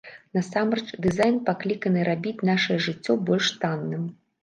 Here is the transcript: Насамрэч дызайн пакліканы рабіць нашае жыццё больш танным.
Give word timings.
Насамрэч 0.37 0.85
дызайн 1.07 1.37
пакліканы 1.51 2.07
рабіць 2.09 2.37
нашае 2.53 2.83
жыццё 2.91 3.13
больш 3.31 3.57
танным. 3.65 4.13